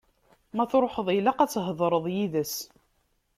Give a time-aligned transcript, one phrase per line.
[0.55, 2.55] Ma truḥeḍ, ilaq ad thedreḍ yid-s.